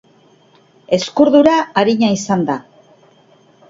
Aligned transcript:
Uzkurdura 0.97 1.55
arina 1.85 2.13
izan 2.19 2.51
da. 2.53 2.61